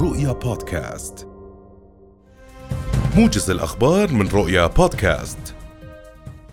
رؤيا 0.00 0.32
بودكاست. 0.32 1.28
موجز 3.16 3.50
الأخبار 3.50 4.12
من 4.12 4.28
رؤيا 4.28 4.66
بودكاست. 4.66 5.54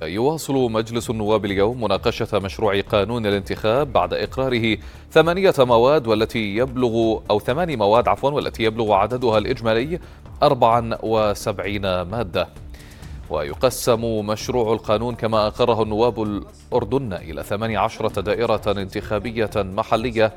يواصل 0.01 0.71
مجلس 0.71 1.09
النواب 1.09 1.45
اليوم 1.45 1.83
مناقشة 1.83 2.39
مشروع 2.39 2.81
قانون 2.81 3.25
الانتخاب 3.25 3.93
بعد 3.93 4.13
إقراره 4.13 4.77
ثمانية 5.11 5.53
مواد 5.59 6.07
والتي 6.07 6.55
يبلغ 6.55 7.19
أو 7.31 7.39
ثماني 7.39 7.75
مواد 7.75 8.07
عفوا 8.07 8.31
والتي 8.31 8.63
يبلغ 8.63 8.93
عددها 8.93 9.37
الإجمالي 9.37 9.99
74 10.43 12.01
مادة. 12.01 12.47
ويقسم 13.29 14.25
مشروع 14.25 14.73
القانون 14.73 15.15
كما 15.15 15.47
أقره 15.47 15.83
النواب 15.83 16.21
الأردن 16.23 17.13
إلى 17.13 17.43
18 17.43 18.07
دائرة 18.07 18.61
انتخابية 18.67 19.51
محلية 19.55 20.33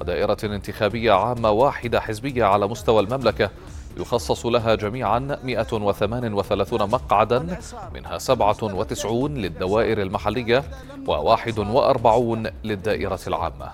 ودائرة 0.00 0.36
انتخابية 0.44 1.12
عامة 1.12 1.50
واحدة 1.50 2.00
حزبية 2.00 2.44
على 2.44 2.68
مستوى 2.68 3.00
المملكة 3.00 3.50
يخصص 3.96 4.46
لها 4.46 4.74
جميعا 4.74 5.38
138 5.44 6.90
مقعدا 6.90 7.58
منها 7.94 8.18
97 8.18 9.34
للدوائر 9.34 10.02
المحلية 10.02 10.64
و41 11.06 12.48
للدائرة 12.64 13.20
العامة. 13.26 13.70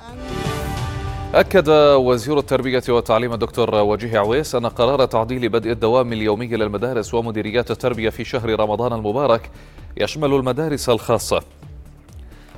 أكد 1.35 1.69
وزير 1.97 2.39
التربية 2.39 2.83
والتعليم 2.89 3.33
الدكتور 3.33 3.75
وجيه 3.75 4.19
عويس 4.19 4.55
أن 4.55 4.67
قرار 4.67 5.05
تعديل 5.05 5.49
بدء 5.49 5.71
الدوام 5.71 6.13
اليومي 6.13 6.47
للمدارس 6.47 7.15
ومديريات 7.15 7.71
التربية 7.71 8.11
في 8.11 8.25
شهر 8.25 8.61
رمضان 8.61 8.93
المبارك 8.93 9.51
يشمل 9.97 10.35
المدارس 10.35 10.89
الخاصة. 10.89 11.43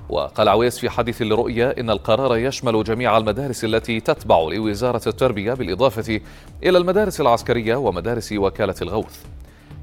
وقال 0.09 0.49
عويس 0.49 0.79
في 0.79 0.91
حديث 0.91 1.23
لرؤيا 1.23 1.81
إن 1.81 1.91
القرار 1.91 2.37
يشمل 2.37 2.85
جميع 2.85 3.17
المدارس 3.17 3.65
التي 3.65 4.01
تتبع 4.01 4.39
لوزارة 4.39 5.03
التربية 5.07 5.55
بالإضافة 5.55 6.21
إلى 6.63 6.79
المدارس 6.79 7.21
العسكرية 7.21 7.77
ومدارس 7.77 8.33
وكالة 8.33 8.75
الغوث. 8.83 9.25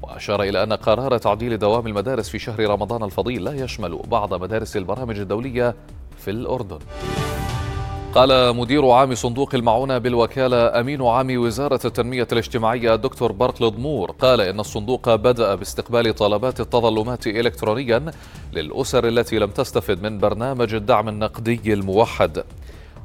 وأشار 0.02 0.42
إلى 0.42 0.62
أن 0.62 0.72
قرار 0.72 1.18
تعديل 1.18 1.58
دوام 1.58 1.86
المدارس 1.86 2.28
في 2.28 2.38
شهر 2.38 2.66
رمضان 2.66 3.02
الفضيل 3.02 3.44
لا 3.44 3.64
يشمل 3.64 3.98
بعض 4.08 4.34
مدارس 4.34 4.76
البرامج 4.76 5.18
الدولية 5.18 5.74
في 6.18 6.30
الأردن. 6.30 6.78
قال 8.14 8.56
مدير 8.56 8.88
عام 8.90 9.14
صندوق 9.14 9.54
المعونة 9.54 9.98
بالوكالة 9.98 10.80
أمين 10.80 11.02
عام 11.02 11.38
وزارة 11.38 11.80
التنمية 11.84 12.28
الاجتماعية 12.32 12.94
الدكتور 12.94 13.32
بارك 13.32 13.62
لدمور 13.62 14.10
قال 14.10 14.40
إن 14.40 14.60
الصندوق 14.60 15.14
بدأ 15.14 15.54
باستقبال 15.54 16.14
طلبات 16.14 16.60
التظلمات 16.60 17.26
إلكترونيا 17.26 18.12
للأسر 18.52 19.08
التي 19.08 19.38
لم 19.38 19.50
تستفد 19.50 20.02
من 20.02 20.18
برنامج 20.18 20.74
الدعم 20.74 21.08
النقدي 21.08 21.72
الموحد. 21.72 22.44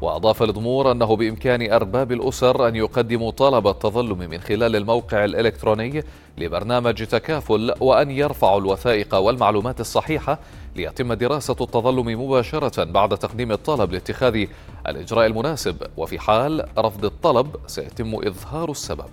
وأضاف 0.01 0.43
الضمور 0.43 0.91
أنه 0.91 1.15
بإمكان 1.15 1.71
أرباب 1.71 2.11
الأسر 2.11 2.67
أن 2.67 2.75
يقدموا 2.75 3.31
طلب 3.31 3.67
التظلم 3.67 4.17
من 4.17 4.39
خلال 4.41 4.75
الموقع 4.75 5.25
الإلكتروني 5.25 6.03
لبرنامج 6.37 7.05
تكافل 7.05 7.73
وأن 7.79 8.11
يرفعوا 8.11 8.59
الوثائق 8.59 9.15
والمعلومات 9.15 9.79
الصحيحة 9.79 10.39
ليتم 10.75 11.13
دراسة 11.13 11.55
التظلم 11.61 12.23
مباشرة 12.23 12.83
بعد 12.83 13.17
تقديم 13.17 13.51
الطلب 13.51 13.91
لاتخاذ 13.91 14.45
الإجراء 14.87 15.25
المناسب. 15.25 15.75
وفي 15.97 16.19
حال 16.19 16.65
رفض 16.77 17.05
الطلب 17.05 17.55
سيتم 17.67 18.15
إظهار 18.15 18.71
السبب. 18.71 19.05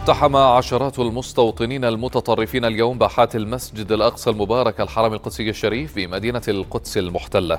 اقتحم 0.00 0.36
عشرات 0.36 0.98
المستوطنين 0.98 1.84
المتطرفين 1.84 2.64
اليوم 2.64 2.98
باحات 2.98 3.36
المسجد 3.36 3.92
الأقصى 3.92 4.30
المبارك 4.30 4.80
الحرم 4.80 5.12
القدسي 5.12 5.50
الشريف 5.50 5.96
بمدينة 5.96 6.42
القدس 6.48 6.98
المحتلة. 6.98 7.58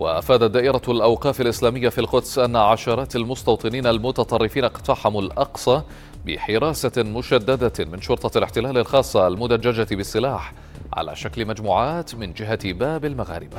وأفادت 0.00 0.50
دائرة 0.50 0.82
الأوقاف 0.88 1.40
الإسلامية 1.40 1.88
في 1.88 1.98
القدس 1.98 2.38
أن 2.38 2.56
عشرات 2.56 3.16
المستوطنين 3.16 3.86
المتطرفين 3.86 4.64
اقتحموا 4.64 5.22
الأقصى 5.22 5.82
بحراسة 6.26 6.92
مشددة 7.02 7.84
من 7.92 8.00
شرطة 8.00 8.38
الاحتلال 8.38 8.78
الخاصة 8.78 9.26
المدججة 9.26 9.94
بالسلاح 9.94 10.52
على 10.92 11.16
شكل 11.16 11.46
مجموعات 11.46 12.14
من 12.14 12.32
جهة 12.32 12.72
باب 12.72 13.04
المغاربة. 13.04 13.56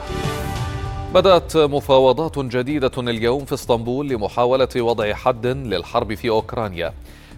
بدأت 1.14 1.58
مفاوضات 1.58 2.40
جديدة 2.40 2.92
اليوم 2.98 3.46
في 3.46 3.54
اسطنبول 3.54 4.10
لمحاولة 4.10 4.70
وضع 4.78 5.14
حد 5.14 5.48
للحرب 5.48 6.14
في 6.14 6.30
أوكرانيا. 6.30 6.94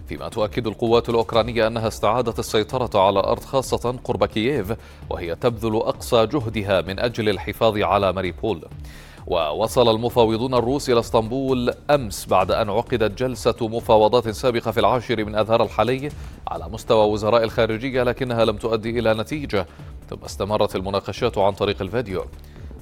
فيما 0.08 0.28
تؤكد 0.28 0.66
القوات 0.66 1.08
الأوكرانية 1.08 1.66
أنها 1.66 1.88
استعادت 1.88 2.38
السيطرة 2.38 3.00
على 3.00 3.18
أرض 3.18 3.44
خاصة 3.44 3.98
قرب 4.04 4.24
كييف 4.24 4.72
وهي 5.10 5.34
تبذل 5.34 5.76
أقصى 5.76 6.26
جهدها 6.26 6.80
من 6.80 6.98
أجل 6.98 7.28
الحفاظ 7.28 7.78
على 7.78 8.12
ماريبول 8.12 8.64
ووصل 9.26 9.94
المفاوضون 9.94 10.54
الروس 10.54 10.90
إلى 10.90 11.00
اسطنبول 11.00 11.74
أمس 11.90 12.26
بعد 12.26 12.50
أن 12.50 12.70
عقدت 12.70 13.18
جلسة 13.18 13.56
مفاوضات 13.60 14.28
سابقة 14.28 14.70
في 14.70 14.80
العاشر 14.80 15.24
من 15.24 15.34
أذار 15.34 15.62
الحالي 15.62 16.08
على 16.48 16.68
مستوى 16.68 17.06
وزراء 17.06 17.44
الخارجية 17.44 18.02
لكنها 18.02 18.44
لم 18.44 18.56
تؤدي 18.56 18.98
إلى 18.98 19.14
نتيجة. 19.14 19.66
ثم 20.10 20.24
استمرت 20.24 20.76
المناقشات 20.76 21.38
عن 21.38 21.52
طريق 21.52 21.82
الفيديو. 21.82 22.24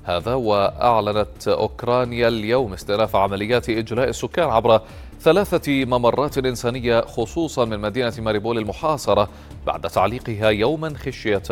هذا 0.05 0.35
وأعلنت 0.35 1.49
أوكرانيا 1.49 2.29
اليوم 2.29 2.73
استئناف 2.73 3.17
عمليات 3.17 3.71
إجلاء 3.71 4.09
السكان 4.09 4.49
عبر 4.49 4.81
ثلاثة 5.21 5.85
ممرات 5.85 6.39
إنسانية 6.39 7.01
خصوصا 7.01 7.65
من 7.65 7.79
مدينة 7.79 8.13
ماريبول 8.19 8.59
المحاصرة 8.59 9.29
بعد 9.67 9.81
تعليقها 9.81 10.51
يوما 10.51 10.95
خشية 10.99 11.43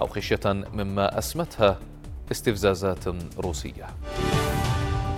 أو 0.00 0.06
خشية 0.06 0.40
مما 0.46 1.18
أسمتها 1.18 1.78
استفزازات 2.32 3.04
روسية 3.38 3.86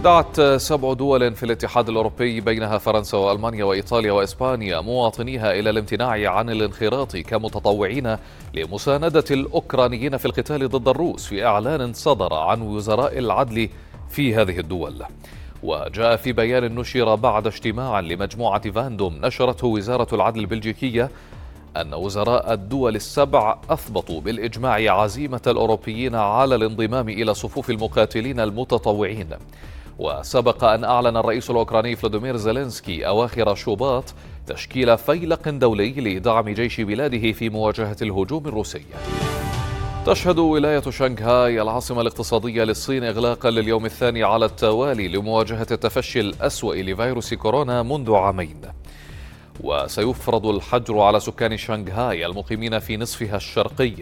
دعت 0.04 0.40
سبع 0.40 0.92
دول 0.92 1.34
في 1.34 1.42
الاتحاد 1.42 1.88
الأوروبي 1.88 2.40
بينها 2.40 2.78
فرنسا 2.78 3.18
وألمانيا 3.18 3.64
وإيطاليا 3.64 4.12
وإسبانيا 4.12 4.80
مواطنيها 4.80 5.52
إلى 5.52 5.70
الامتناع 5.70 6.30
عن 6.30 6.50
الانخراط 6.50 7.16
كمتطوعين 7.16 8.16
لمساندة 8.54 9.24
الأوكرانيين 9.30 10.16
في 10.16 10.26
القتال 10.26 10.68
ضد 10.68 10.88
الروس 10.88 11.26
في 11.26 11.46
إعلان 11.46 11.92
صدر 11.92 12.34
عن 12.34 12.62
وزراء 12.62 13.18
العدل 13.18 13.68
في 14.10 14.34
هذه 14.34 14.58
الدول. 14.58 15.02
وجاء 15.62 16.16
في 16.16 16.32
بيان 16.32 16.74
نشر 16.74 17.14
بعد 17.14 17.46
اجتماع 17.46 18.00
لمجموعة 18.00 18.70
فاندوم 18.70 19.18
نشرته 19.22 19.66
وزارة 19.66 20.14
العدل 20.14 20.40
البلجيكية 20.40 21.10
أن 21.80 21.94
وزراء 21.94 22.52
الدول 22.52 22.96
السبع 22.96 23.58
أثبتوا 23.70 24.20
بالإجماع 24.20 25.00
عزيمة 25.00 25.42
الأوروبيين 25.46 26.14
على 26.14 26.54
الانضمام 26.54 27.08
إلى 27.08 27.34
صفوف 27.34 27.70
المقاتلين 27.70 28.40
المتطوعين. 28.40 29.28
وسبق 29.98 30.64
أن 30.64 30.84
أعلن 30.84 31.16
الرئيس 31.16 31.50
الأوكراني 31.50 31.96
فلاديمير 31.96 32.36
زيلينسكي 32.36 33.06
أواخر 33.06 33.54
شوباط 33.54 34.04
تشكيل 34.46 34.98
فيلق 34.98 35.48
دولي 35.48 35.90
لدعم 35.90 36.48
جيش 36.48 36.80
بلاده 36.80 37.32
في 37.32 37.48
مواجهة 37.48 37.96
الهجوم 38.02 38.46
الروسي. 38.46 38.82
تشهد 40.06 40.38
ولاية 40.38 40.90
شنغهاي 40.90 41.62
العاصمة 41.62 42.00
الاقتصادية 42.00 42.64
للصين 42.64 43.04
إغلاقا 43.04 43.50
لليوم 43.50 43.86
الثاني 43.86 44.24
على 44.24 44.44
التوالي 44.44 45.08
لمواجهة 45.08 45.66
التفشي 45.70 46.20
الأسوأ 46.20 46.74
لفيروس 46.74 47.34
كورونا 47.34 47.82
منذ 47.82 48.14
عامين. 48.14 48.60
وسيفرض 49.60 50.46
الحجر 50.46 51.00
على 51.00 51.20
سكان 51.20 51.56
شنغهاي 51.56 52.26
المقيمين 52.26 52.78
في 52.78 52.96
نصفها 52.96 53.36
الشرقي 53.36 53.92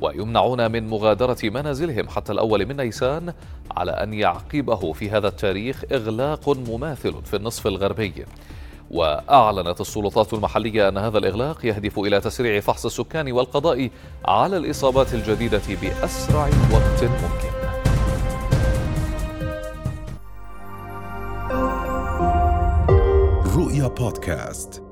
ويمنعون 0.00 0.70
من 0.72 0.88
مغادرة 0.88 1.38
منازلهم 1.42 2.08
حتى 2.08 2.32
الأول 2.32 2.66
من 2.66 2.76
نيسان 2.76 3.32
على 3.70 3.90
أن 3.90 4.14
يعقبه 4.14 4.92
في 4.92 5.10
هذا 5.10 5.28
التاريخ 5.28 5.84
إغلاق 5.92 6.48
مماثل 6.48 7.14
في 7.24 7.36
النصف 7.36 7.66
الغربي. 7.66 8.12
وأعلنت 8.90 9.80
السلطات 9.80 10.34
المحلية 10.34 10.88
أن 10.88 10.98
هذا 10.98 11.18
الإغلاق 11.18 11.66
يهدف 11.66 11.98
إلى 11.98 12.20
تسريع 12.20 12.60
فحص 12.60 12.84
السكان 12.84 13.32
والقضاء 13.32 13.90
على 14.24 14.56
الإصابات 14.56 15.14
الجديدة 15.14 15.62
بأسرع 15.82 16.46
وقت 16.46 17.04
ممكن. 17.04 17.52
رؤيا 23.56 23.88
بودكاست. 23.88 24.91